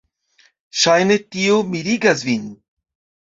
Ŝajne 0.83 1.17
tio 1.35 1.59
mirigas 1.73 2.23
vin. 2.31 2.47